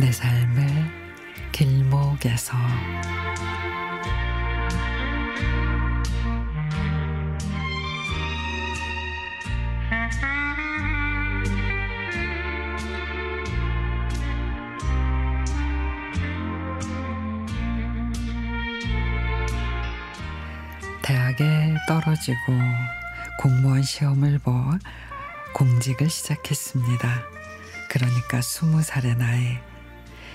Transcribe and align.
내 0.00 0.10
삶의 0.10 0.66
길목에서 1.52 2.56
대학에 21.02 21.74
떨어지고 21.86 22.36
공무원 23.38 23.82
시험을 23.82 24.38
보 24.40 24.52
공직을 25.52 26.10
시작했습니다. 26.10 27.22
그러니까 27.90 28.40
스무 28.40 28.82
살의 28.82 29.16
나이. 29.16 29.73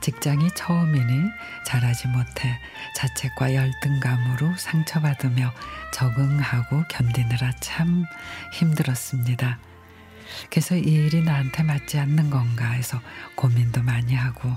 직장이 0.00 0.48
처음이니 0.54 1.30
잘하지 1.66 2.08
못해 2.08 2.58
자책과 2.96 3.54
열등감으로 3.54 4.56
상처받으며 4.56 5.52
적응하고 5.92 6.84
견디느라 6.88 7.52
참 7.60 8.04
힘들었습니다. 8.54 9.58
그래서 10.48 10.76
이 10.76 10.80
일이 10.80 11.22
나한테 11.22 11.62
맞지 11.62 11.98
않는 11.98 12.30
건가 12.30 12.70
해서 12.70 13.00
고민도 13.34 13.82
많이 13.82 14.14
하고 14.14 14.50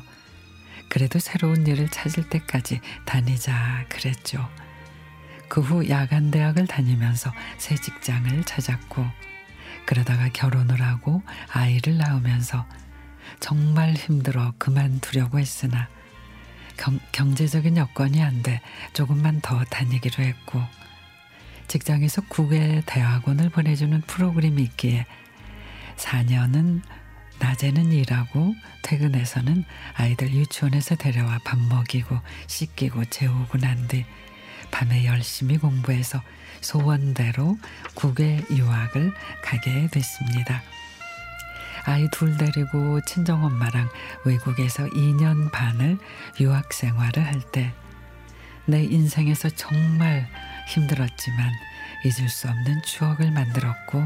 그래도 0.90 1.20
새로운 1.20 1.66
일을 1.66 1.90
찾을 1.90 2.30
때까지 2.30 2.80
다니자 3.06 3.86
그랬죠. 3.90 4.48
그 5.50 5.62
후 5.62 5.88
야간 5.90 6.32
대학을 6.32 6.66
다니면서 6.68 7.32
새 7.58 7.76
직장을 7.76 8.44
찾았고 8.44 9.06
그러다가 9.86 10.30
결혼을 10.30 10.82
하고 10.82 11.22
아이를 11.52 11.98
낳으면서 11.98 12.66
정말 13.40 13.94
힘들어 13.94 14.54
그만두려고 14.58 15.40
했으나 15.40 15.88
경, 16.78 17.00
경제적인 17.12 17.78
여건이 17.78 18.22
안 18.22 18.44
돼 18.44 18.62
조금만 18.94 19.42
더 19.42 19.64
다니기로 19.66 20.24
했고 20.24 20.62
직장에서 21.68 22.24
국외 22.28 22.82
대학원을 22.86 23.50
보내주는 23.50 24.00
프로그램이 24.02 24.62
있기에 24.64 25.06
4년은 25.98 26.82
낮에는 27.40 27.92
일하고 27.92 28.54
퇴근해서는 28.84 29.64
아이들 29.96 30.32
유치원에서 30.34 30.96
데려와 30.96 31.40
밥 31.44 31.60
먹이고 31.60 32.18
씻기고 32.48 33.06
재우고 33.06 33.58
난 33.60 33.88
뒤 33.88 34.06
밤에 34.72 35.06
열심히 35.06 35.58
공부해서 35.60 36.22
소원대로 36.62 37.58
국외 37.94 38.42
유학을 38.50 39.14
가게 39.44 39.88
됐습니다. 39.92 40.64
아이 41.86 42.08
둘 42.12 42.38
데리고 42.38 43.02
친정엄마랑 43.02 43.90
외국에서 44.26 44.86
2년 44.88 45.52
반을 45.52 45.98
유학 46.40 46.74
생활을 46.74 47.26
할 47.26 47.42
때 47.52 47.74
내 48.66 48.82
인생에서 48.82 49.50
정말 49.50 50.30
힘들었지만 50.70 51.52
잊을 52.06 52.30
수 52.30 52.48
없는 52.48 52.82
추억을 52.84 53.32
만들었고 53.32 54.04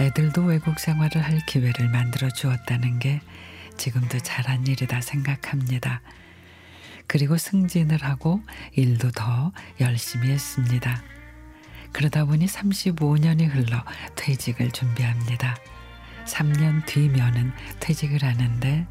애들도 0.00 0.44
외국 0.44 0.80
생활을 0.80 1.22
할 1.22 1.40
기회를 1.46 1.88
만들어 1.88 2.30
주었다는 2.30 2.98
게 2.98 3.20
지금도 3.76 4.18
잘한 4.18 4.66
일이다 4.66 5.00
생각합니다. 5.00 6.00
그리고 7.06 7.36
승진을 7.36 8.02
하고 8.02 8.40
일도 8.72 9.12
더 9.12 9.52
열심히 9.80 10.30
했습니다. 10.30 11.02
그러다 11.92 12.24
보니 12.24 12.46
35년이 12.46 13.52
흘러 13.52 13.84
퇴직을 14.16 14.70
준비합니다. 14.72 15.56
3년 16.30 16.86
뒤면은 16.86 17.52
퇴직을 17.80 18.22
하는데 18.22 18.86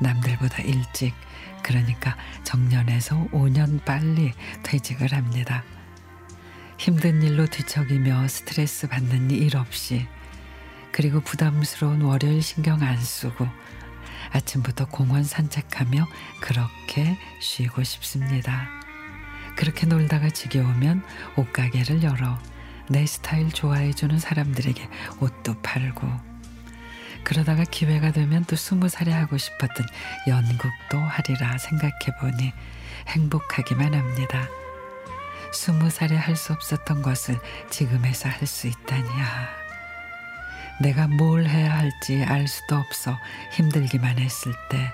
남들보다 0.00 0.62
일찍 0.62 1.14
그러니까 1.62 2.16
정년에서 2.44 3.28
5년 3.32 3.84
빨리 3.84 4.32
퇴직을 4.62 5.12
합니다. 5.12 5.64
힘든 6.78 7.22
일로 7.22 7.46
뒤척이며 7.46 8.26
스트레스 8.28 8.88
받는 8.88 9.30
일 9.30 9.56
없이 9.56 10.06
그리고 10.90 11.20
부담스러운 11.20 12.02
월요일 12.02 12.42
신경 12.42 12.82
안 12.82 12.98
쓰고 12.98 13.46
아침부터 14.32 14.86
공원 14.86 15.24
산책하며 15.24 16.06
그렇게 16.40 17.18
쉬고 17.40 17.82
싶습니다. 17.84 18.68
그렇게 19.56 19.86
놀다가 19.86 20.30
지겨우면 20.30 21.04
옷가게를 21.36 22.02
열어 22.02 22.38
내 22.88 23.06
스타일 23.06 23.50
좋아해주는 23.50 24.18
사람들에게 24.18 24.88
옷도 25.20 25.60
팔고 25.62 26.31
그러다가 27.24 27.64
기회가 27.64 28.10
되면 28.12 28.44
또 28.44 28.56
스무 28.56 28.88
살에 28.88 29.12
하고 29.12 29.38
싶었던 29.38 29.86
연극도 30.26 30.98
하리라 30.98 31.56
생각해 31.58 32.16
보니 32.20 32.52
행복하기만 33.08 33.94
합니다. 33.94 34.48
스무 35.52 35.90
살에 35.90 36.16
할 36.16 36.34
수 36.36 36.52
없었던 36.52 37.02
것을 37.02 37.38
지금에서 37.70 38.28
할 38.28 38.46
수 38.46 38.66
있다니야. 38.68 39.48
내가 40.80 41.06
뭘 41.06 41.46
해야 41.46 41.76
할지 41.76 42.24
알 42.24 42.48
수도 42.48 42.76
없어 42.76 43.16
힘들기만 43.52 44.18
했을 44.18 44.52
때, 44.70 44.92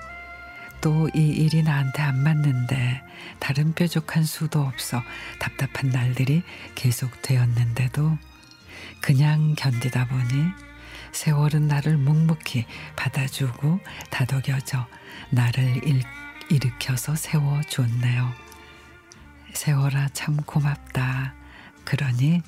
또 0.80 1.08
이 1.14 1.28
일이 1.28 1.62
나한테 1.62 2.02
안 2.02 2.22
맞는데 2.22 3.02
다른 3.38 3.72
뾰족한 3.74 4.24
수도 4.24 4.60
없어 4.62 5.02
답답한 5.38 5.90
날들이 5.90 6.42
계속 6.74 7.22
되었는데도 7.22 8.16
그냥 9.00 9.54
견디다 9.56 10.06
보니 10.08 10.44
세월은 11.12 11.68
나를 11.68 11.96
묵묵히 11.96 12.66
받아주고 12.96 13.80
다독여져 14.10 14.86
나를 15.30 15.86
일, 15.86 16.02
일으켜서 16.50 17.14
세워줬네요. 17.14 18.32
세월아 19.54 20.08
참 20.12 20.36
고맙다. 20.36 21.34
그러니 21.84 22.42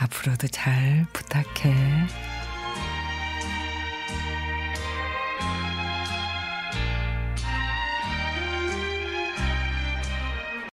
앞으로도 0.00 0.48
잘 0.48 1.06
부탁해. 1.12 2.37